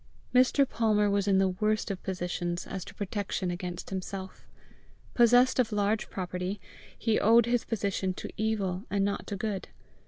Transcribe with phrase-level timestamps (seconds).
[0.33, 0.67] Mr.
[0.67, 4.47] Palmer was in the worst of positions as to protection against himself.
[5.13, 6.59] Possessed of large property,
[6.97, 9.67] he owed his position to evil and not to good.